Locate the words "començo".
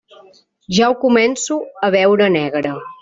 1.03-1.59